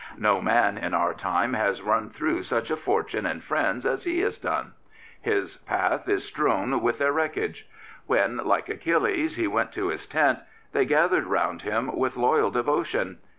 [0.17, 4.21] No man in our time has run through such a fortune in friends as he
[4.21, 4.73] has done.
[5.21, 7.69] His path is strewn with their wreckage.
[8.07, 10.39] When, like Achilles, he went to his tent,
[10.71, 13.19] they gathered round him with loyal devotion.